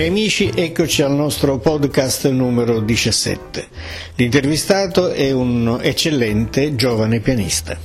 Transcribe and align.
Cari 0.00 0.12
amici, 0.12 0.50
eccoci 0.54 1.02
al 1.02 1.12
nostro 1.12 1.58
podcast 1.58 2.26
numero 2.30 2.80
17. 2.80 3.68
L'intervistato 4.14 5.10
è 5.10 5.30
un 5.30 5.78
eccellente 5.82 6.74
giovane 6.74 7.20
pianista. 7.20 7.78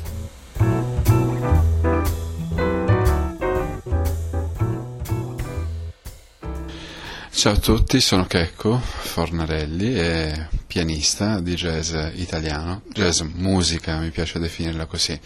Ciao 7.31 7.51
a 7.51 7.57
tutti, 7.57 7.99
sono 7.99 8.25
Checco 8.27 8.79
Fornarelli, 8.79 9.99
e 9.99 10.47
pianista 10.65 11.41
di 11.41 11.55
jazz 11.55 11.93
italiano, 12.13 12.83
jazz 12.93 13.19
musica 13.19 13.97
mi 13.97 14.11
piace 14.11 14.39
definirla 14.39 14.85
così, 14.85 15.19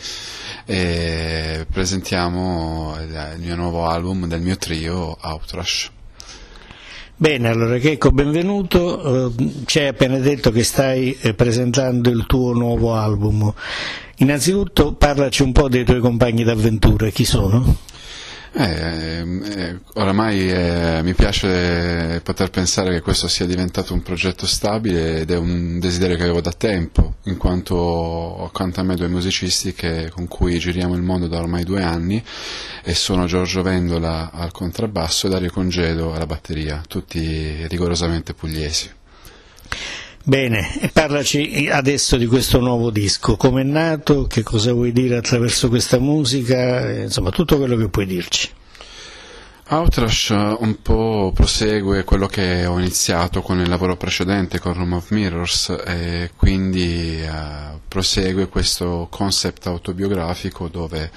e 0.66 1.68
presentiamo 1.72 2.98
il 3.00 3.36
mio 3.38 3.56
nuovo 3.56 3.86
album 3.86 4.26
del 4.26 4.42
mio 4.42 4.58
trio 4.58 5.16
Outrush. 5.22 5.92
Bene, 7.22 7.50
allora 7.50 7.78
Checco, 7.80 8.12
benvenuto. 8.12 9.28
Eh, 9.28 9.64
ci 9.66 9.80
hai 9.80 9.88
appena 9.88 10.18
detto 10.20 10.52
che 10.52 10.64
stai 10.64 11.18
eh, 11.20 11.34
presentando 11.34 12.10
il 12.10 12.26
tuo 12.26 12.54
nuovo 12.54 12.96
album. 12.96 13.54
Innanzitutto 14.20 14.94
parlaci 14.94 15.42
un 15.42 15.52
po' 15.52 15.68
dei 15.68 15.84
tuoi 15.84 16.00
compagni 16.00 16.46
d'avventura, 16.46 17.10
chi 17.10 17.26
sono? 17.26 17.76
Eh, 18.52 19.24
eh, 19.56 19.80
oramai 19.94 20.50
eh, 20.50 21.02
mi 21.04 21.14
piace 21.14 22.20
poter 22.24 22.50
pensare 22.50 22.92
che 22.92 23.02
questo 23.02 23.28
sia 23.28 23.46
diventato 23.46 23.94
un 23.94 24.02
progetto 24.02 24.48
stabile 24.48 25.20
ed 25.20 25.32
è 25.32 25.38
un 25.38 25.80
desiderio 25.80 26.16
che 26.18 26.24
avevo 26.24 26.42
da 26.42 26.52
tempo, 26.52 27.16
in 27.26 27.38
quanto 27.38 28.44
accanto 28.44 28.80
a 28.80 28.84
me 28.84 28.96
due 28.96 29.08
musicisti 29.08 29.74
che, 29.74 30.10
con 30.10 30.28
cui 30.28 30.58
giriamo 30.58 30.96
il 30.96 31.04
mondo 31.04 31.28
da 31.28 31.40
ormai 31.40 31.64
due 31.64 31.84
anni 31.84 32.24
e 32.84 32.94
sono 32.96 33.26
Giorgio 33.26 33.62
Vendola 33.62 34.32
al 34.32 34.52
contrabbasso 34.52 35.28
e 35.28 35.30
Dario 35.30 35.52
Congedo 35.52 36.14
alla 36.14 36.26
batteria, 36.26 36.82
tutti 36.88 37.68
rigorosamente 37.68 38.34
pugliesi. 38.34 38.98
Bene, 40.24 40.92
parlaci 40.94 41.70
adesso 41.72 42.18
di 42.18 42.28
questo 42.28 42.60
nuovo 42.60 42.92
disco, 42.92 43.36
come 43.36 43.62
è 43.62 43.64
nato, 43.64 44.28
che 44.28 44.44
cosa 44.44 44.74
vuoi 44.74 44.92
dire 44.92 45.16
attraverso 45.16 45.70
questa 45.70 45.98
musica, 45.98 46.92
insomma 46.92 47.32
tutto 47.32 47.58
quello 47.58 47.76
che 47.78 47.88
puoi 47.90 48.06
dirci. 48.06 48.50
Outrash 49.72 50.30
un 50.32 50.82
po' 50.82 51.32
prosegue 51.32 52.04
quello 52.04 52.26
che 52.26 52.66
ho 52.66 52.80
iniziato 52.80 53.44
con 53.44 53.60
il 53.60 53.70
lavoro 53.70 53.96
precedente 53.98 54.58
con 54.58 54.74
Room 54.74 54.94
of 54.94 55.12
Mirrors 55.12 55.70
e 55.86 56.32
quindi 56.36 57.22
uh, 57.24 57.80
prosegue 57.88 58.48
questo 58.48 59.06
concept 59.12 59.68
autobiografico 59.68 60.70
dove 60.70 61.12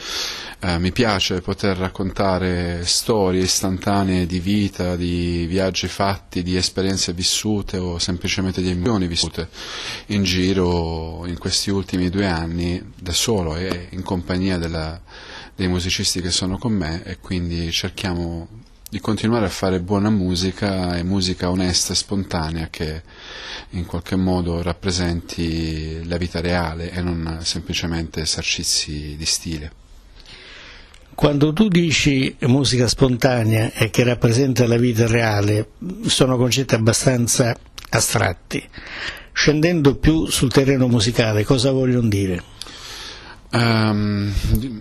uh, 0.61 0.77
mi 0.77 0.93
piace 0.93 1.41
poter 1.41 1.79
raccontare 1.79 2.85
storie 2.85 3.41
istantanee 3.41 4.27
di 4.27 4.39
vita, 4.39 4.97
di 4.97 5.47
viaggi 5.47 5.89
fatti, 5.89 6.43
di 6.43 6.55
esperienze 6.55 7.15
vissute 7.15 7.79
o 7.79 7.99
semplicemente 7.99 8.61
di 8.61 8.69
emozioni 8.69 9.07
vissute 9.07 9.49
in 10.09 10.25
giro 10.25 11.25
in 11.25 11.39
questi 11.39 11.71
ultimi 11.71 12.11
due 12.11 12.27
anni 12.27 12.93
da 12.95 13.15
solo 13.15 13.57
e 13.57 13.89
in 13.93 14.03
compagnia 14.03 14.59
della 14.59 15.01
dei 15.63 15.71
musicisti 15.71 16.21
che 16.21 16.33
sono 16.33 16.59
con 16.59 16.73
me 16.73 17.05
e 17.05 17.19
quindi 17.21 17.71
cerchiamo 17.71 18.49
di 18.91 18.99
continuare 18.99 19.47
a 19.47 19.49
fare 19.49 19.79
buona 19.79 20.11
musica 20.11 20.97
e 20.97 21.05
musica 21.05 21.51
onesta 21.51 21.93
e 21.93 21.97
spontanea 21.97 22.69
che 22.69 23.03
in 23.71 23.87
qualche 23.87 24.17
modo 24.17 24.61
rappresenti 24.61 26.05
la 26.09 26.17
vita 26.17 26.41
reale 26.41 26.91
e 26.91 27.01
non 27.01 27.39
semplicemente 27.43 28.23
esercizi 28.23 29.15
di 29.17 29.25
stile. 29.25 29.73
Quando 31.15 31.53
tu 31.53 31.69
dici 31.69 32.35
musica 32.41 32.89
spontanea 32.89 33.73
e 33.73 33.89
che 33.91 34.03
rappresenta 34.03 34.67
la 34.67 34.77
vita 34.77 35.07
reale, 35.07 35.71
sono 36.07 36.37
concetti 36.37 36.75
abbastanza 36.75 37.57
astratti. 37.91 38.69
Scendendo 39.33 39.95
più 39.95 40.27
sul 40.27 40.51
terreno 40.51 40.89
musicale, 40.89 41.45
cosa 41.45 41.71
vogliono 41.71 42.09
dire? 42.09 42.43
Um, 43.55 44.33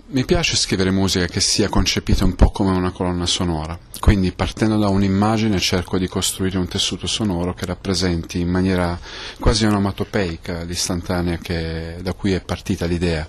mi 0.08 0.24
piace 0.24 0.56
scrivere 0.56 0.92
musica 0.92 1.26
che 1.26 1.42
sia 1.42 1.68
concepita 1.68 2.24
un 2.24 2.36
po' 2.36 2.52
come 2.52 2.72
una 2.72 2.92
colonna 2.92 3.26
sonora, 3.26 3.78
quindi 4.00 4.32
partendo 4.32 4.78
da 4.78 4.88
un'immagine 4.88 5.60
cerco 5.60 5.98
di 5.98 6.08
costruire 6.08 6.58
un 6.58 6.70
tessuto 6.70 7.06
sonoro 7.06 7.54
che 7.54 7.66
rappresenti 7.66 8.40
in 8.40 8.48
maniera 8.48 8.98
quasi 9.42 9.66
onomatopeica 9.66 10.64
l'istantanea 10.64 11.38
che, 11.38 11.98
da 12.02 12.14
cui 12.14 12.32
è 12.32 12.42
partita 12.42 12.86
l'idea. 12.86 13.28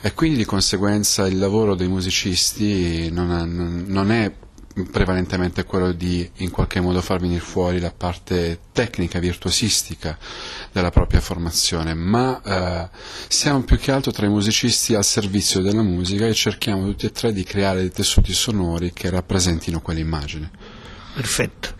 E 0.00 0.14
quindi 0.14 0.38
di 0.38 0.46
conseguenza 0.46 1.26
il 1.26 1.36
lavoro 1.36 1.74
dei 1.74 1.88
musicisti 1.88 3.10
non 3.10 3.30
è, 3.30 3.44
non 3.44 4.10
è 4.10 4.32
prevalentemente 4.90 5.64
quello 5.64 5.92
di 5.92 6.28
in 6.36 6.50
qualche 6.50 6.80
modo 6.80 7.00
far 7.00 7.20
venire 7.20 7.40
fuori 7.40 7.80
la 7.80 7.92
parte 7.92 8.58
tecnica, 8.72 9.18
virtuosistica 9.18 10.18
della 10.72 10.90
propria 10.90 11.20
formazione, 11.20 11.94
ma 11.94 12.40
eh, 12.42 12.88
siamo 13.28 13.62
più 13.62 13.78
che 13.78 13.92
altro 13.92 14.12
tra 14.12 14.26
i 14.26 14.30
musicisti 14.30 14.94
al 14.94 15.04
servizio 15.04 15.60
della 15.60 15.82
musica 15.82 16.26
e 16.26 16.34
cerchiamo 16.34 16.86
tutti 16.86 17.06
e 17.06 17.12
tre 17.12 17.32
di 17.32 17.44
creare 17.44 17.80
dei 17.80 17.90
tessuti 17.90 18.32
sonori 18.32 18.92
che 18.92 19.10
rappresentino 19.10 19.80
quell'immagine. 19.80 20.50
Perfetto. 21.14 21.74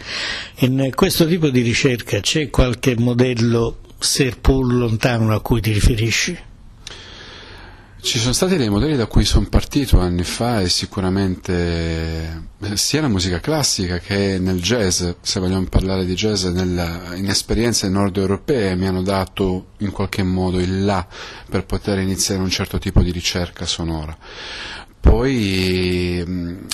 In 0.59 0.91
questo 0.95 1.27
tipo 1.27 1.49
di 1.49 1.63
ricerca 1.63 2.21
c'è 2.21 2.51
qualche 2.51 2.95
modello, 2.99 3.79
seppur 3.99 4.73
lontano, 4.73 5.35
a 5.35 5.41
cui 5.41 5.61
ti 5.63 5.73
riferisci? 5.73 6.51
Ci 8.05 8.19
sono 8.19 8.33
stati 8.33 8.57
dei 8.57 8.69
modelli 8.69 8.97
da 8.97 9.07
cui 9.07 9.25
sono 9.25 9.47
partito 9.49 10.01
anni 10.01 10.25
fa 10.25 10.61
e 10.61 10.69
sicuramente 10.69 12.43
eh, 12.61 12.77
sia 12.77 13.01
la 13.01 13.07
musica 13.07 13.39
classica 13.39 14.01
che 14.01 14.41
nel 14.41 14.61
jazz, 14.61 15.09
se 15.21 15.39
vogliamo 15.39 15.67
parlare 15.67 16.05
di 16.05 16.15
jazz, 16.15 16.47
nella, 16.47 17.15
in 17.15 17.29
esperienze 17.29 17.89
nord 17.89 18.17
europee 18.17 18.75
mi 18.75 18.89
hanno 18.89 19.03
dato 19.03 19.67
in 19.79 19.93
qualche 19.93 20.25
modo 20.25 20.59
il 20.59 20.85
là 20.85 21.07
per 21.49 21.65
poter 21.65 22.01
iniziare 22.01 22.43
un 22.43 22.51
certo 22.51 22.79
tipo 22.79 23.03
di 23.03 23.13
ricerca 23.13 23.67
sonora. 23.67 24.19
Poi 25.03 26.21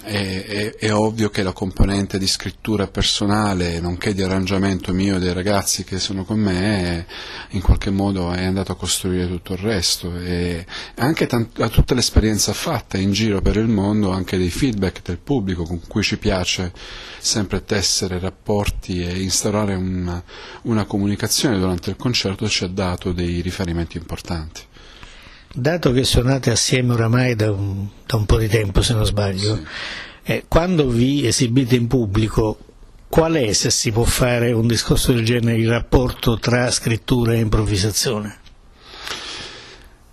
è, 0.03 0.21
è, 0.51 0.75
è, 0.79 0.93
ovvio 0.93 1.31
che 1.31 1.43
la 1.43 1.53
componente 1.53 2.19
di 2.19 2.27
scrittura 2.27 2.87
personale, 2.87 3.81
nonché 3.81 4.13
di 4.13 4.23
arrangiamento 4.23 4.93
mio 4.93 5.17
e 5.17 5.19
dei 5.19 5.33
ragazzi 5.33 5.83
che 5.83 5.99
sono 5.99 6.25
con 6.25 6.39
me, 6.39 7.07
in 7.53 7.63
qualche 7.63 7.89
modo 7.89 8.31
è 8.31 8.45
andato 8.45 8.73
a 8.73 8.77
costruire 8.77 9.27
tutto 9.29 9.55
il 9.55 9.61
resto 9.61 10.15
e 10.15 10.67
anche 10.97 11.27
tant- 11.27 11.59
a 11.59 11.71
tutta 11.71 11.95
l'esperienza 11.95 12.53
fatta 12.53 12.99
in 12.99 13.13
giro 13.13 13.41
per 13.41 13.57
il 13.57 13.69
mondo, 13.69 14.11
anche 14.11 14.37
dei 14.37 14.51
feedback 14.51 15.01
del 15.03 15.19
pubblico 15.19 15.63
con 15.65 15.81
cui 15.89 16.03
ci 16.03 16.19
piace 16.19 16.71
sempre 17.19 17.65
tessere 17.65 18.19
rapporti 18.19 19.03
e 19.03 19.23
instaurare 19.23 19.75
una, 19.75 20.23
una 20.65 20.85
comunicazione 20.85 21.59
durante 21.59 21.89
il 21.89 21.97
concerto 21.97 22.47
ci 22.47 22.65
ha 22.65 22.69
dato 22.69 23.13
dei 23.13 23.41
riferimenti 23.41 23.97
importanti. 23.97 24.67
Dato 25.53 25.93
che 25.93 26.05
suonate 26.05 26.51
assieme 26.51 26.93
oramai 26.93 27.35
da 27.35 27.51
un, 27.51 27.87
da 28.07 28.17
un 28.17 28.27
po' 28.27 28.39
di 28.39 28.49
tempo, 28.49 28.83
se 28.83 28.95
non 28.95 29.05
sbaglio, 29.05 29.57
sì. 29.57 29.63
eh, 30.25 30.45
quando 30.47 30.89
vi 30.89 31.27
esibite 31.27 31.75
in 31.75 31.87
pubblico, 31.87 32.59
qual 33.09 33.35
è, 33.35 33.53
se 33.53 33.71
si 33.71 33.91
può 33.91 34.05
fare 34.05 34.53
un 34.53 34.67
discorso 34.67 35.13
del 35.13 35.25
genere, 35.25 35.59
il 35.59 35.69
rapporto 35.69 36.39
tra 36.39 36.71
scrittura 36.71 37.33
e 37.33 37.39
improvvisazione? 37.39 38.39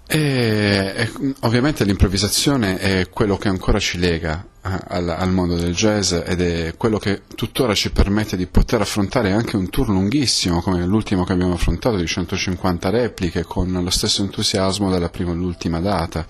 E, 0.08 0.94
e, 0.96 1.12
ovviamente 1.42 1.84
l'improvvisazione 1.84 2.78
è 2.78 3.10
quello 3.10 3.38
che 3.38 3.50
ancora 3.50 3.80
ci 3.80 3.98
lega 3.98 4.46
al, 4.66 5.10
al, 5.10 5.32
mondo 5.32 5.56
del 5.56 5.76
jazz 5.76 6.12
ed 6.12 6.42
è 6.42 6.74
quello 6.76 6.98
che 6.98 7.22
tuttora 7.36 7.76
ci 7.76 7.92
permette 7.92 8.36
di 8.36 8.48
poter 8.48 8.82
affrontare 8.82 9.32
anche 9.32 9.56
un 9.56 9.70
tour 9.70 9.90
lunghissimo 9.90 10.60
come 10.62 10.84
l'ultimo 10.86 11.24
che 11.24 11.34
abbiamo 11.34 11.54
affrontato 11.54 11.98
di 11.98 12.08
150 12.08 12.90
repliche 12.90 13.44
con 13.44 13.72
lo 13.72 13.90
stesso 13.92 14.24
entusiasmo 14.24 14.90
dalla 14.90 15.10
prima 15.10 15.32
all'ultima 15.32 15.80
data. 15.80 16.26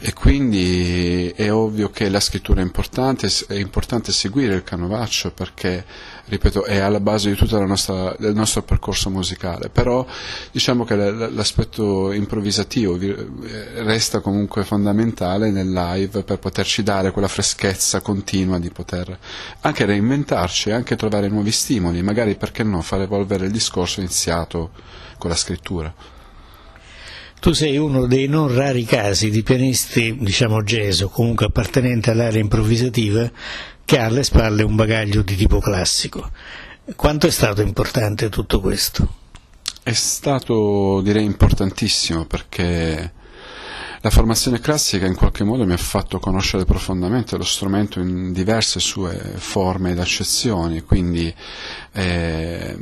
E 0.00 0.12
quindi 0.12 1.32
è 1.34 1.50
ovvio 1.50 1.88
che 1.88 2.10
la 2.10 2.20
scrittura 2.20 2.60
è 2.60 2.64
importante, 2.64 3.30
è 3.48 3.54
importante 3.54 4.12
seguire 4.12 4.54
il 4.54 4.64
canovaccio 4.64 5.32
perché 5.32 5.84
ripeto, 6.24 6.64
è 6.64 6.78
alla 6.78 7.00
base 7.00 7.30
di 7.30 7.36
tutto 7.36 7.58
il 7.58 8.32
nostro 8.34 8.62
percorso 8.62 9.10
musicale, 9.10 9.70
però 9.70 10.06
diciamo 10.50 10.84
che 10.84 10.94
l'aspetto 10.94 12.12
improvvisativo 12.12 12.98
resta 13.76 14.20
comunque 14.20 14.64
fondamentale 14.64 15.50
nel 15.50 15.70
live 15.70 16.22
per 16.22 16.38
poterci 16.38 16.82
dare 16.82 17.10
quella 17.10 17.28
freschezza 17.28 17.60
continua 18.02 18.58
di 18.58 18.70
poter 18.70 19.18
anche 19.60 19.84
reinventarci, 19.84 20.70
anche 20.70 20.96
trovare 20.96 21.28
nuovi 21.28 21.50
stimoli, 21.52 22.02
magari 22.02 22.34
perché 22.36 22.62
no 22.62 22.80
far 22.82 23.02
evolvere 23.02 23.46
il 23.46 23.52
discorso 23.52 24.00
iniziato 24.00 24.70
con 25.18 25.30
la 25.30 25.36
scrittura. 25.36 25.94
Tu 27.40 27.52
sei 27.52 27.76
uno 27.76 28.06
dei 28.06 28.28
non 28.28 28.54
rari 28.54 28.84
casi 28.84 29.28
di 29.30 29.42
pianisti, 29.42 30.16
diciamo 30.20 30.62
jazz 30.62 31.00
o 31.00 31.08
comunque 31.08 31.46
appartenente 31.46 32.10
all'area 32.10 32.40
improvvisativa, 32.40 33.30
che 33.84 33.98
ha 33.98 34.06
alle 34.06 34.22
spalle 34.22 34.62
un 34.62 34.76
bagaglio 34.76 35.22
di 35.22 35.34
tipo 35.34 35.58
classico. 35.58 36.30
Quanto 36.94 37.26
è 37.26 37.30
stato 37.30 37.62
importante 37.62 38.28
tutto 38.28 38.60
questo? 38.60 39.20
È 39.82 39.92
stato 39.92 41.00
direi 41.02 41.24
importantissimo 41.24 42.26
perché 42.26 43.12
la 44.02 44.10
formazione 44.10 44.58
classica 44.58 45.06
in 45.06 45.14
qualche 45.14 45.44
modo 45.44 45.64
mi 45.64 45.74
ha 45.74 45.78
fatto 45.78 46.18
conoscere 46.18 46.64
profondamente 46.64 47.36
lo 47.36 47.44
strumento 47.44 48.00
in 48.00 48.32
diverse 48.32 48.80
sue 48.80 49.16
forme 49.36 49.92
ed 49.92 50.00
accezioni, 50.00 50.82
quindi 50.82 51.32
eh, 51.92 52.76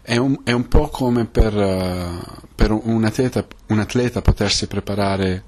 è, 0.00 0.16
un, 0.16 0.38
è, 0.44 0.52
un, 0.52 0.68
po' 0.68 0.88
come 0.90 1.24
per, 1.24 1.52
per 2.54 2.70
un, 2.70 3.04
atleta, 3.04 3.44
un 3.66 3.80
atleta 3.80 4.22
potersi 4.22 4.68
preparare 4.68 5.42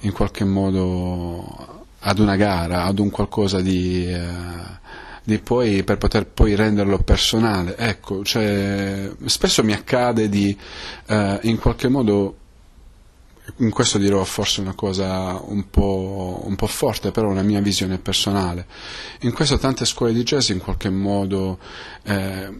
in 0.00 0.10
qualche 0.10 0.44
modo 0.44 1.84
ad 2.00 2.18
una 2.18 2.34
gara, 2.34 2.82
ad 2.82 2.98
un 2.98 3.10
qualcosa 3.10 3.60
di... 3.60 4.06
Eh, 4.06 4.80
di 5.24 5.38
poi, 5.38 5.84
per 5.84 5.98
poter 5.98 6.26
poi 6.26 6.56
renderlo 6.56 6.98
personale. 6.98 7.76
Ecco, 7.76 8.24
cioè, 8.24 9.08
spesso 9.26 9.62
mi 9.62 9.72
accade 9.72 10.28
di 10.28 10.58
eh, 11.06 11.38
in 11.42 11.60
qualche 11.60 11.86
modo 11.86 12.38
in 13.56 13.70
questo 13.70 13.98
dirò 13.98 14.22
forse 14.24 14.60
una 14.60 14.74
cosa 14.74 15.40
un 15.44 15.68
po', 15.68 16.42
un 16.44 16.54
po', 16.54 16.66
forte, 16.66 17.10
però 17.10 17.28
una 17.28 17.42
mia 17.42 17.60
visione 17.60 17.98
personale. 17.98 18.66
In 19.20 19.32
questo 19.32 19.58
tante 19.58 19.84
scuole 19.84 20.12
di 20.12 20.22
jazz 20.22 20.50
in 20.50 20.58
qualche 20.58 20.90
modo 20.90 21.58
eh, 22.04 22.50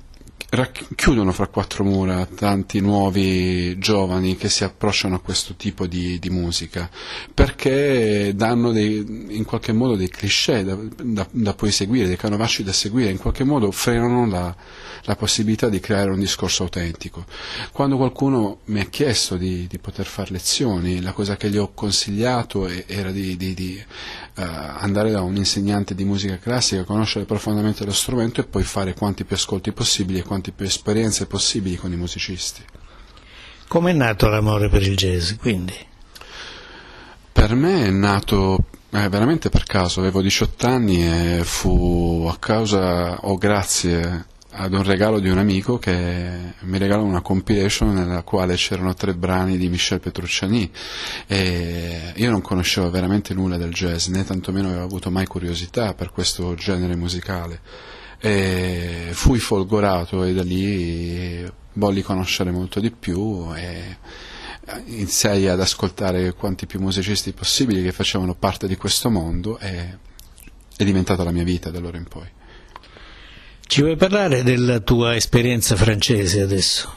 racchiudono 0.51 1.33
fra 1.33 1.47
quattro 1.47 1.85
mura 1.85 2.27
tanti 2.27 2.81
nuovi 2.81 3.79
giovani 3.79 4.37
che 4.37 4.49
si 4.49 4.65
approcciano 4.65 5.17
a 5.17 5.21
questo 5.21 5.55
tipo 5.55 5.87
di, 5.87 6.19
di 6.19 6.31
musica 6.31 6.91
perché 7.33 8.33
danno 8.35 8.73
dei, 8.73 9.27
in 9.31 9.45
qualche 9.45 9.73
modo 9.73 9.97
dei 9.97 10.09
cliché 10.09 10.65
da, 10.65 10.77
da, 11.03 11.27
da, 11.31 11.55
poi 11.55 11.71
seguire, 11.71 12.07
dei 12.07 12.17
canovacci 12.17 12.63
da 12.63 12.73
seguire, 12.73 13.11
in 13.11 13.19
qualche 13.19 13.45
modo 13.45 13.71
frenano 13.71 14.27
la, 14.27 14.55
la, 15.03 15.17
possibilità 15.17 15.69
di 15.69 15.81
creare 15.81 16.11
un 16.11 16.19
discorso 16.19 16.63
autentico. 16.63 17.25
Quando 17.73 17.97
qualcuno 17.97 18.61
mi 18.67 18.81
ha 18.81 18.85
chiesto 18.85 19.37
di, 19.37 19.67
di 19.67 19.79
poter 19.79 20.07
fare 20.07 20.33
lezioni, 20.33 21.01
la 21.01 21.13
cosa 21.13 21.37
che 21.37 21.51
gli 21.51 21.57
ho 21.57 21.73
consigliato 21.75 22.67
era 22.69 23.11
di, 23.11 23.37
di 23.37 23.83
andare 24.35 25.11
da 25.11 25.23
un 25.23 25.37
insegnante 25.37 25.95
di 25.95 26.05
musica 26.05 26.39
classica, 26.39 26.85
conoscere 26.85 27.25
profondamente 27.25 27.85
lo 27.85 27.93
strumento 27.93 28.41
e 28.41 28.45
poi 28.45 28.63
fare 28.63 28.95
quanti 28.95 29.25
più 29.25 29.37
ascolti 29.37 29.73
possibili 29.73 30.21
e 30.21 30.23
quanti 30.23 30.53
più 30.53 30.65
esperienze 30.65 31.27
possibili 31.27 31.77
con 31.77 31.93
i 31.93 31.97
musicisti. 31.97 32.63
Come 33.69 33.91
è 33.91 33.95
nato 33.95 34.29
l'amore 34.29 34.69
per 34.69 34.83
il 34.83 34.97
jazz, 34.97 35.33
quindi? 35.33 35.75
Per 37.33 37.55
me 37.55 37.87
è 37.87 37.91
nato 37.91 38.65
eh, 38.91 39.09
veramente 39.09 39.49
per 39.49 39.65
caso, 39.65 40.01
avevo 40.01 40.21
18 40.21 40.67
anni 40.67 41.07
e 41.07 41.45
fu 41.45 42.29
a 42.31 42.37
causa 42.39 43.21
o 43.23 43.37
grazie 43.37 44.27
ad 44.55 44.75
un 44.75 44.83
regalo 44.83 45.19
di 45.19 45.31
un 45.31 45.39
amico 45.39 45.79
che 45.79 46.55
mi 46.61 46.79
regalò 46.79 47.03
una 47.03 47.23
compilation 47.23 47.95
nella 47.95 48.23
quale 48.23 48.55
c'erano 48.57 48.93
tre 48.93 49.15
brani 49.15 49.57
di 49.57 49.69
Michel 49.69 50.01
Petrucciani 50.01 50.71
e 51.27 52.13
io 52.15 52.31
non 52.31 52.43
conoscevo 52.43 52.91
veramente 52.91 53.33
nulla 53.33 53.57
del 53.57 53.73
jazz 53.73 54.09
né 54.09 54.25
tantomeno 54.25 54.69
avevo 54.69 54.85
avuto 54.85 55.11
mai 55.11 55.27
curiosità 55.27 55.95
per 55.95 56.11
questo 56.11 56.55
genere 56.55 56.97
musicale 56.97 57.61
e 58.19 59.09
fui 59.13 59.39
folgorato 59.39 60.23
e 60.25 60.35
da 60.35 60.43
lì 60.43 61.51
volli 61.75 62.03
conoscere 62.03 62.51
molto 62.51 62.79
di 62.79 62.91
più 62.91 63.55
e 63.57 63.97
iniziai 64.85 65.49
ad 65.49 65.61
ascoltare 65.61 66.35
quanti 66.35 66.67
più 66.67 66.79
musicisti 66.79 67.33
possibili 67.33 67.83
che 67.83 67.93
facevano 67.93 68.35
parte 68.35 68.69
di 68.69 68.77
questo 68.77 69.09
mondo 69.09 69.59
e 69.59 69.99
è 70.77 70.85
diventata 70.85 71.25
la 71.25 71.33
mia 71.33 71.45
vita 71.45 71.71
da 71.71 71.79
allora 71.79 71.97
in 71.97 72.05
poi. 72.05 72.41
Ci 73.73 73.81
vuoi 73.81 73.97
parlare 73.97 74.43
della 74.43 74.81
tua 74.81 75.17
esperienza 75.17 75.77
francese 75.77 76.43
adesso? 76.43 76.93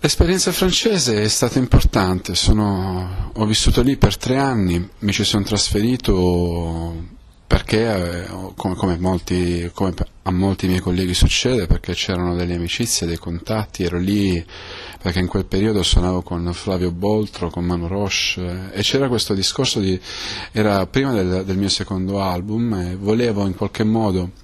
L'esperienza 0.00 0.52
francese 0.52 1.22
è 1.22 1.28
stata 1.28 1.58
importante, 1.58 2.34
Sono, 2.34 3.30
ho 3.32 3.46
vissuto 3.46 3.80
lì 3.80 3.96
per 3.96 4.18
tre 4.18 4.36
anni, 4.36 4.86
mi 4.98 5.12
ci 5.12 5.24
sono 5.24 5.42
trasferito 5.42 6.94
perché, 7.46 8.24
eh, 8.24 8.26
come, 8.56 8.74
come, 8.74 8.98
molti, 8.98 9.70
come, 9.72 9.94
a 10.24 10.30
molti 10.30 10.66
miei 10.66 10.80
colleghi 10.80 11.14
succede, 11.14 11.66
perché 11.66 11.94
c'erano 11.94 12.34
delle 12.34 12.56
amicizie, 12.56 13.06
dei 13.06 13.16
contatti, 13.16 13.84
ero 13.84 13.96
lì 13.96 14.44
perché 15.00 15.18
in 15.18 15.28
quel 15.28 15.46
periodo 15.46 15.82
suonavo 15.82 16.20
con 16.20 16.52
Flavio 16.52 16.92
Boltro, 16.92 17.48
con 17.48 17.64
Manu 17.64 17.86
Roche 17.86 18.70
e 18.70 18.82
c'era 18.82 19.08
questo 19.08 19.32
discorso 19.32 19.80
di, 19.80 19.98
era 20.52 20.86
prima 20.86 21.12
del, 21.14 21.44
del 21.46 21.56
mio 21.56 21.70
secondo 21.70 22.20
album 22.20 22.74
e 22.74 22.96
volevo 22.96 23.46
in 23.46 23.56
qualche 23.56 23.82
modo 23.82 24.41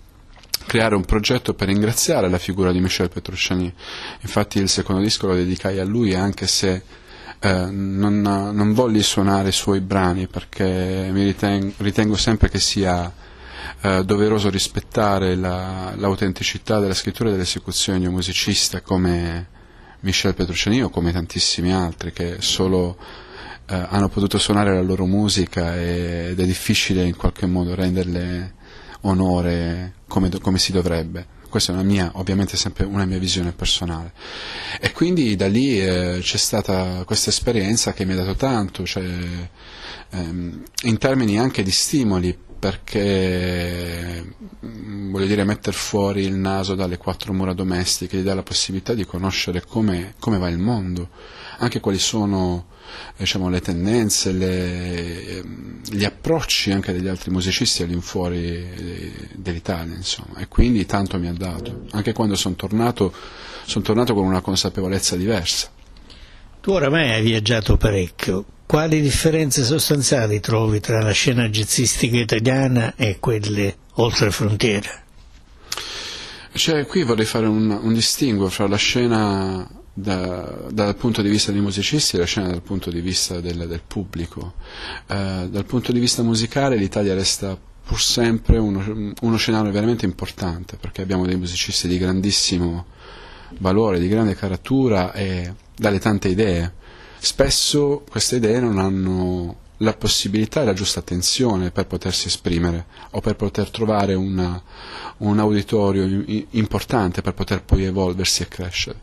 creare 0.68 0.94
un 0.94 1.04
progetto 1.04 1.54
per 1.54 1.68
ringraziare 1.68 2.28
la 2.28 2.36
figura 2.36 2.70
di 2.70 2.78
Michel 2.78 3.08
Petrucciani. 3.08 3.72
Infatti 4.20 4.58
il 4.58 4.68
secondo 4.68 5.00
disco 5.00 5.26
lo 5.26 5.34
dedicai 5.34 5.78
a 5.78 5.84
lui 5.84 6.14
anche 6.14 6.46
se 6.46 6.82
eh, 7.40 7.66
non, 7.70 8.20
non, 8.20 8.74
volli 8.74 9.02
suonare 9.02 9.48
i 9.48 9.52
suoi 9.52 9.80
brani 9.80 10.26
perché 10.26 11.08
mi 11.10 11.24
ritengo, 11.24 11.72
ritengo 11.78 12.16
sempre 12.16 12.50
che 12.50 12.60
sia 12.60 13.10
eh, 13.80 14.04
doveroso 14.04 14.50
rispettare 14.50 15.36
la, 15.36 15.94
l'autenticità 15.96 16.80
della 16.80 16.94
scrittura 16.94 17.30
e 17.30 17.32
dell'esecuzione 17.32 18.00
di 18.00 18.06
un 18.06 18.12
musicista 18.12 18.82
come 18.82 19.48
Michel 20.00 20.34
Petrucciani 20.34 20.82
o 20.82 20.90
come 20.90 21.12
tantissimi 21.12 21.72
altri 21.72 22.12
che 22.12 22.36
solo 22.40 22.96
eh, 23.66 23.86
hanno 23.88 24.10
potuto 24.10 24.36
suonare 24.36 24.74
la 24.74 24.82
loro 24.82 25.06
musica 25.06 25.80
ed 25.80 26.38
è 26.38 26.44
difficile 26.44 27.04
in 27.04 27.16
qualche 27.16 27.46
modo 27.46 27.74
renderle 27.74 28.56
onore 29.02 29.94
come, 30.06 30.30
come 30.40 30.58
si 30.58 30.72
dovrebbe. 30.72 31.36
Questa 31.48 31.72
è 31.72 31.74
una 31.74 31.84
mia, 31.84 32.10
ovviamente 32.14 32.56
sempre 32.58 32.84
una 32.84 33.06
mia 33.06 33.18
visione 33.18 33.52
personale. 33.52 34.12
E 34.80 34.92
quindi 34.92 35.34
da 35.34 35.48
lì 35.48 35.80
eh, 35.80 36.18
c'è 36.20 36.36
stata 36.36 37.04
questa 37.04 37.30
esperienza 37.30 37.94
che 37.94 38.04
mi 38.04 38.12
ha 38.12 38.16
dato 38.16 38.34
tanto, 38.34 38.84
cioè, 38.84 39.04
ehm, 40.10 40.62
in 40.82 40.98
termini 40.98 41.38
anche 41.38 41.62
di 41.62 41.70
stimoli, 41.70 42.36
perché 42.58 44.24
mm, 44.64 45.12
voglio 45.12 45.26
dire 45.26 45.44
mettere 45.44 45.76
fuori 45.76 46.24
il 46.24 46.34
naso 46.34 46.74
dalle 46.74 46.96
quattro 46.96 47.32
mura 47.32 47.52
domestiche 47.52 48.18
gli 48.18 48.22
dà 48.22 48.34
la 48.34 48.42
possibilità 48.42 48.94
di 48.94 49.04
conoscere 49.04 49.64
come, 49.66 50.14
come 50.18 50.38
va 50.38 50.48
il 50.48 50.58
mondo, 50.58 51.08
anche 51.58 51.80
quali 51.80 51.98
sono 51.98 52.66
diciamo, 53.16 53.48
le 53.48 53.60
tendenze, 53.60 54.32
le, 54.32 55.42
gli 55.84 56.04
approcci 56.04 56.72
anche 56.72 56.92
degli 56.92 57.08
altri 57.08 57.30
musicisti 57.30 57.82
all'infuori 57.82 58.44
eh, 58.44 59.12
dell'Italia, 59.34 59.94
insomma, 59.94 60.38
e 60.38 60.48
quindi 60.48 60.86
tanto 60.86 61.18
mi 61.18 61.28
ha 61.28 61.32
dato. 61.32 61.84
Anche 61.92 62.12
quando 62.12 62.34
sono 62.34 62.54
tornato, 62.54 63.12
sono 63.64 63.84
tornato 63.84 64.14
con 64.14 64.24
una 64.24 64.40
consapevolezza 64.40 65.16
diversa. 65.16 65.70
Tu 66.60 66.70
oramai 66.70 67.10
hai 67.10 67.22
viaggiato 67.22 67.76
parecchio, 67.76 68.44
quali 68.68 69.00
differenze 69.00 69.64
sostanziali 69.64 70.40
trovi 70.40 70.78
tra 70.78 71.00
la 71.00 71.12
scena 71.12 71.48
jazzistica 71.48 72.18
italiana 72.18 72.92
e 72.96 73.18
quelle 73.18 73.74
oltre 73.94 74.30
frontiera? 74.30 74.90
Cioè, 76.52 76.84
qui 76.84 77.02
vorrei 77.02 77.24
fare 77.24 77.46
un, 77.46 77.70
un 77.70 77.94
distinguo 77.94 78.50
fra 78.50 78.68
la 78.68 78.76
scena 78.76 79.66
da, 79.90 80.66
dal 80.70 80.94
punto 80.96 81.22
di 81.22 81.30
vista 81.30 81.50
dei 81.50 81.62
musicisti 81.62 82.16
e 82.16 82.18
la 82.18 82.26
scena 82.26 82.48
dal 82.48 82.60
punto 82.60 82.90
di 82.90 83.00
vista 83.00 83.40
del, 83.40 83.66
del 83.66 83.80
pubblico. 83.86 84.52
Eh, 85.06 85.48
dal 85.50 85.64
punto 85.64 85.90
di 85.90 85.98
vista 85.98 86.22
musicale 86.22 86.76
l'Italia 86.76 87.14
resta 87.14 87.58
pur 87.86 87.98
sempre 87.98 88.58
uno, 88.58 89.14
uno, 89.18 89.36
scenario 89.38 89.72
veramente 89.72 90.04
importante 90.04 90.76
perché 90.76 91.00
abbiamo 91.00 91.24
dei 91.24 91.36
musicisti 91.36 91.88
di 91.88 91.96
grandissimo 91.96 92.84
valore, 93.60 93.98
di 93.98 94.08
grande 94.08 94.34
caratura 94.34 95.14
e 95.14 95.54
dalle 95.74 96.00
tante 96.00 96.28
idee. 96.28 96.72
Spesso 97.18 98.04
queste 98.08 98.36
idee 98.36 98.60
non 98.60 98.78
hanno 98.78 99.66
la 99.78 99.94
possibilità 99.94 100.62
e 100.62 100.64
la 100.64 100.72
giusta 100.72 101.00
attenzione 101.00 101.70
per 101.70 101.86
potersi 101.86 102.28
esprimere 102.28 102.86
o 103.10 103.20
per 103.20 103.36
poter 103.36 103.70
trovare 103.70 104.14
una, 104.14 104.60
un 105.18 105.38
auditorio 105.38 106.24
importante 106.50 107.22
per 107.22 107.34
poter 107.34 107.62
poi 107.62 107.84
evolversi 107.84 108.42
e 108.42 108.48
crescere. 108.48 109.00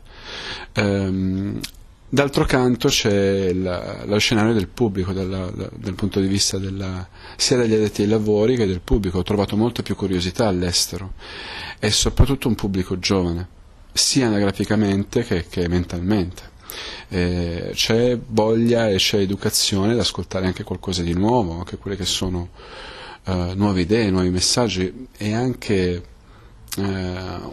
Ehm, 0.72 1.60
d'altro 2.08 2.44
canto 2.44 2.88
c'è 2.88 3.52
la, 3.52 4.04
lo 4.04 4.18
scenario 4.18 4.52
del 4.52 4.68
pubblico, 4.68 5.12
dalla, 5.12 5.50
da, 5.50 5.70
dal 5.74 5.94
punto 5.94 6.20
di 6.20 6.26
vista 6.26 6.58
della, 6.58 7.08
sia 7.36 7.56
degli 7.56 7.74
addetti 7.74 8.02
ai 8.02 8.08
lavori 8.08 8.56
che 8.56 8.66
del 8.66 8.80
pubblico. 8.80 9.18
Ho 9.18 9.22
trovato 9.22 9.56
molta 9.56 9.82
più 9.82 9.94
curiosità 9.94 10.46
all'estero 10.46 11.14
e 11.78 11.90
soprattutto 11.90 12.48
un 12.48 12.54
pubblico 12.54 12.98
giovane, 12.98 13.48
sia 13.92 14.26
anagraficamente 14.26 15.24
che, 15.24 15.46
che 15.48 15.68
mentalmente. 15.68 16.54
Eh, 17.08 17.70
c'è 17.72 18.18
voglia 18.28 18.88
e 18.88 18.96
c'è 18.96 19.18
educazione 19.18 19.92
ad 19.92 19.98
ascoltare 19.98 20.46
anche 20.46 20.64
qualcosa 20.64 21.02
di 21.02 21.14
nuovo, 21.14 21.58
anche 21.58 21.76
quelle 21.76 21.96
che 21.96 22.04
sono 22.04 22.50
eh, 23.24 23.52
nuove 23.54 23.80
idee, 23.80 24.10
nuovi 24.10 24.30
messaggi 24.30 25.08
e 25.16 25.32
anche 25.32 26.02
eh, 26.78 26.82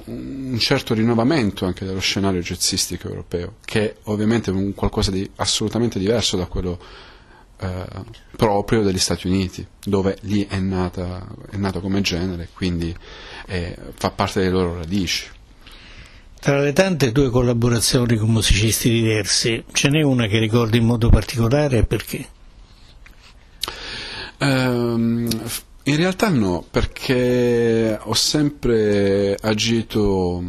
un 0.05 0.57
certo 0.59 0.93
rinnovamento 0.93 1.65
anche 1.65 1.85
dello 1.85 1.99
scenario 1.99 2.41
jazzistico 2.41 3.07
europeo, 3.07 3.55
che 3.65 3.81
è 3.91 3.95
ovviamente 4.03 4.51
un 4.51 4.73
qualcosa 4.73 5.11
di 5.11 5.29
assolutamente 5.37 5.99
diverso 5.99 6.37
da 6.37 6.45
quello 6.45 6.79
eh, 7.57 7.85
proprio 8.35 8.83
degli 8.83 8.97
Stati 8.97 9.27
Uniti, 9.27 9.65
dove 9.83 10.17
lì 10.21 10.45
è, 10.45 10.59
nata, 10.59 11.25
è 11.49 11.55
nato 11.55 11.79
come 11.79 12.01
genere, 12.01 12.49
quindi 12.53 12.95
è, 13.45 13.75
fa 13.93 14.11
parte 14.11 14.41
delle 14.41 14.51
loro 14.51 14.75
radici. 14.75 15.29
Tra 16.43 16.59
le 16.59 16.73
tante 16.73 17.13
tue 17.13 17.29
collaborazioni 17.29 18.17
con 18.17 18.29
musicisti 18.29 18.89
diversi, 18.89 19.63
ce 19.71 19.87
n'è 19.87 20.01
una 20.01 20.27
che 20.27 20.39
ricordi 20.39 20.77
in 20.77 20.83
modo 20.83 21.07
particolare 21.07 21.85
perché? 21.85 22.27
Um, 24.39 25.25
in 25.83 25.95
realtà 25.95 26.27
no, 26.27 26.65
perché 26.69 27.97
ho 27.97 28.13
sempre 28.13 29.37
agito 29.39 30.43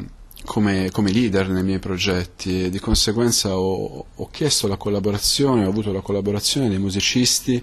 come, 0.45 0.91
come, 0.91 1.13
leader 1.13 1.49
nei 1.51 1.63
miei 1.63 1.79
progetti 1.79 2.65
e 2.65 2.71
di 2.71 2.81
conseguenza 2.81 3.57
ho, 3.57 4.07
ho, 4.13 4.29
chiesto 4.33 4.67
la 4.67 4.77
collaborazione, 4.77 5.65
ho 5.65 5.69
avuto 5.69 5.93
la 5.93 6.01
collaborazione 6.01 6.69
dei 6.69 6.81
musicisti 6.81 7.63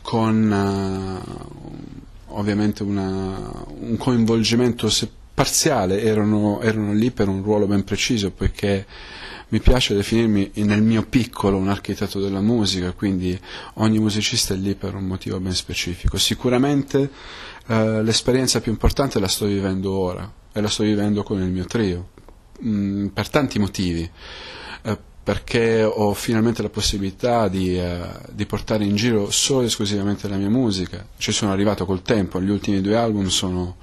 con 0.00 0.48
uh, 0.48 2.36
ovviamente 2.38 2.84
una, 2.84 3.64
un 3.80 3.96
coinvolgimento 3.96 4.88
parziale, 5.34 6.00
erano, 6.00 6.60
erano 6.60 6.92
lì 6.92 7.10
per 7.10 7.28
un 7.28 7.42
ruolo 7.42 7.66
ben 7.66 7.82
preciso 7.82 8.30
poiché 8.30 8.86
mi 9.48 9.60
piace 9.60 9.94
definirmi 9.94 10.52
nel 10.54 10.82
mio 10.82 11.04
piccolo 11.04 11.56
un 11.56 11.68
architetto 11.68 12.20
della 12.20 12.40
musica, 12.40 12.92
quindi 12.92 13.38
ogni 13.74 13.98
musicista 13.98 14.54
è 14.54 14.56
lì 14.56 14.74
per 14.74 14.94
un 14.94 15.04
motivo 15.04 15.38
ben 15.38 15.54
specifico. 15.54 16.18
Sicuramente 16.18 17.10
eh, 17.66 18.02
l'esperienza 18.02 18.60
più 18.60 18.72
importante 18.72 19.20
la 19.20 19.28
sto 19.28 19.46
vivendo 19.46 19.92
ora 19.92 20.30
e 20.52 20.60
la 20.60 20.68
sto 20.68 20.82
vivendo 20.82 21.22
con 21.22 21.40
il 21.40 21.50
mio 21.50 21.66
trio, 21.66 22.10
mm, 22.64 23.08
per 23.08 23.28
tanti 23.28 23.58
motivi. 23.58 24.08
Eh, 24.82 24.98
perché 25.24 25.82
ho 25.82 26.12
finalmente 26.12 26.60
la 26.60 26.68
possibilità 26.68 27.48
di, 27.48 27.78
eh, 27.78 28.02
di, 28.30 28.44
portare 28.44 28.84
in 28.84 28.94
giro 28.94 29.30
solo 29.30 29.62
e 29.62 29.66
esclusivamente 29.66 30.28
la 30.28 30.36
mia 30.36 30.50
musica. 30.50 31.06
Ci 31.16 31.32
sono 31.32 31.50
arrivato 31.50 31.86
col 31.86 32.02
tempo, 32.02 32.42
gli 32.42 32.50
ultimi 32.50 32.82
due 32.82 32.96
album 32.96 33.28
sono 33.28 33.76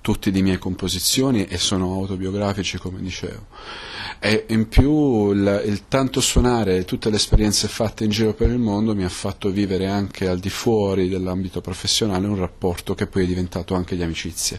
tutti 0.00 0.30
di 0.30 0.42
mie 0.42 0.58
composizioni 0.58 1.46
e 1.46 1.58
sono 1.58 1.92
autobiografici 1.92 2.78
come 2.78 3.00
dicevo. 3.00 3.46
E 4.18 4.46
in 4.48 4.68
più 4.68 5.32
il, 5.32 5.62
il 5.66 5.88
tanto 5.88 6.20
suonare 6.20 6.78
e 6.78 6.84
tutte 6.84 7.10
le 7.10 7.16
esperienze 7.16 7.68
fatte 7.68 8.04
in 8.04 8.10
giro 8.10 8.34
per 8.34 8.50
il 8.50 8.58
mondo 8.58 8.94
mi 8.94 9.04
ha 9.04 9.08
fatto 9.08 9.50
vivere 9.50 9.86
anche 9.86 10.28
al 10.28 10.38
di 10.38 10.50
fuori 10.50 11.08
dell'ambito 11.08 11.60
professionale 11.60 12.26
un 12.26 12.36
rapporto 12.36 12.94
che 12.94 13.06
poi 13.06 13.24
è 13.24 13.26
diventato 13.26 13.74
anche 13.74 13.96
di 13.96 14.02
amicizia. 14.02 14.58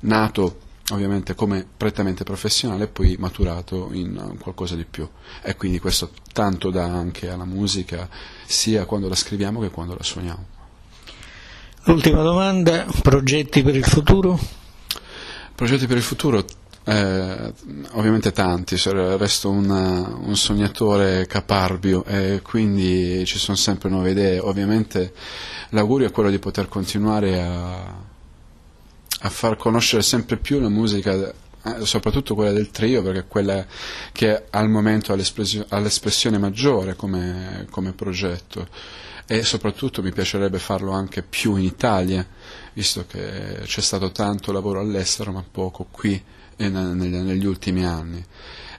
Nato 0.00 0.70
ovviamente 0.90 1.34
come 1.34 1.66
prettamente 1.76 2.24
professionale 2.24 2.84
e 2.84 2.88
poi 2.88 3.16
maturato 3.18 3.90
in 3.92 4.36
qualcosa 4.38 4.74
di 4.74 4.84
più. 4.84 5.08
E 5.42 5.56
quindi 5.56 5.78
questo 5.78 6.10
tanto 6.32 6.70
dà 6.70 6.84
anche 6.84 7.30
alla 7.30 7.44
musica 7.44 8.08
sia 8.46 8.84
quando 8.84 9.08
la 9.08 9.14
scriviamo 9.14 9.60
che 9.60 9.70
quando 9.70 9.94
la 9.94 10.02
suoniamo. 10.02 10.46
L'ultima 11.84 12.22
domanda, 12.22 12.86
progetti 13.02 13.62
per 13.62 13.74
il 13.74 13.84
futuro? 13.84 14.61
Progetti 15.62 15.86
per 15.86 15.96
il 15.96 16.02
futuro, 16.02 16.44
eh, 16.86 17.52
ovviamente 17.92 18.32
tanti, 18.32 18.74
resto 18.84 19.48
un, 19.48 19.70
un, 19.70 20.34
sognatore 20.34 21.24
caparbio 21.28 22.04
e 22.04 22.40
quindi 22.42 23.24
ci 23.26 23.38
sono 23.38 23.56
sempre 23.56 23.88
nuove 23.88 24.10
idee. 24.10 24.40
Ovviamente 24.40 25.12
l'augurio 25.68 26.08
è 26.08 26.10
quello 26.10 26.30
di 26.30 26.40
poter 26.40 26.68
continuare 26.68 27.40
a, 27.40 27.74
a 29.20 29.28
far 29.28 29.56
conoscere 29.56 30.02
sempre 30.02 30.36
più 30.36 30.58
la 30.58 30.68
musica 30.68 31.12
eh, 31.12 31.86
soprattutto 31.86 32.34
quella 32.34 32.50
del 32.50 32.72
trio 32.72 33.00
perché 33.00 33.20
è 33.20 33.28
quella 33.28 33.64
che 34.10 34.46
al 34.50 34.68
momento 34.68 35.12
ha 35.12 35.78
l'espressione 35.78 36.38
maggiore 36.38 36.96
come, 36.96 37.68
come 37.70 37.92
progetto 37.92 38.66
e 39.26 39.42
soprattutto 39.44 40.02
mi 40.02 40.12
piacerebbe 40.12 40.58
farlo 40.58 40.92
anche 40.92 41.22
più 41.22 41.56
in 41.56 41.64
Italia 41.64 42.26
visto 42.72 43.06
che 43.06 43.60
c'è 43.64 43.80
stato 43.80 44.10
tanto 44.10 44.52
lavoro 44.52 44.80
all'estero 44.80 45.32
ma 45.32 45.44
poco 45.48 45.86
qui 45.90 46.22
negli, 46.56 47.14
negli 47.14 47.46
ultimi 47.46 47.84
anni. 47.84 48.24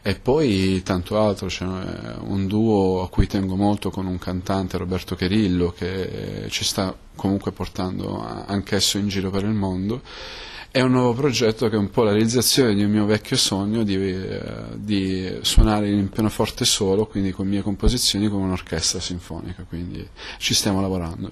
E 0.05 0.15
poi 0.15 0.81
tanto 0.83 1.17
altro, 1.17 1.48
c'è 1.48 1.63
un 1.63 2.45
duo 2.45 3.03
a 3.03 3.10
cui 3.10 3.25
tengo 3.25 3.55
molto 3.55 3.89
con 3.89 4.05
un 4.05 4.17
cantante, 4.17 4.77
Roberto 4.77 5.15
Cherillo, 5.15 5.72
che 5.72 6.48
ci 6.50 6.65
sta 6.65 6.93
comunque 7.15 7.53
portando 7.53 8.19
anch'esso 8.45 8.98
in 8.98 9.07
giro 9.07 9.29
per 9.29 9.43
il 9.45 9.53
mondo. 9.53 10.01
È 10.69 10.81
un 10.81 10.91
nuovo 10.91 11.13
progetto 11.13 11.69
che 11.69 11.75
è 11.75 11.79
un 11.79 11.89
po' 11.89 12.03
la 12.03 12.12
realizzazione 12.12 12.74
di 12.75 12.83
un 12.83 12.91
mio 12.91 13.05
vecchio 13.05 13.38
sogno 13.38 13.83
di, 13.83 13.95
eh, 13.95 14.41
di 14.75 15.38
suonare 15.41 15.89
in 15.89 16.10
pianoforte 16.10 16.65
solo, 16.65 17.05
quindi 17.05 17.31
con 17.31 17.48
mie 17.48 17.62
composizioni, 17.62 18.27
con 18.27 18.41
un'orchestra 18.41 19.00
sinfonica, 19.00 19.63
quindi 19.69 20.05
ci 20.38 20.53
stiamo 20.53 20.81
lavorando. 20.81 21.31